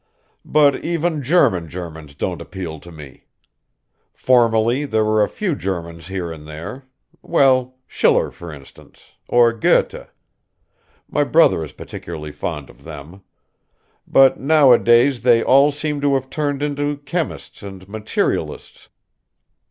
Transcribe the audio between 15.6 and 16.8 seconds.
seem to have turned